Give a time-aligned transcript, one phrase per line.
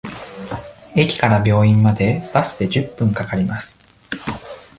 [0.95, 3.79] 駅から病院までバスで十分かかります。